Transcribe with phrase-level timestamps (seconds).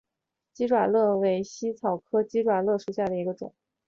[0.53, 3.53] 鸡爪簕为茜草科鸡爪簕属下的一个种。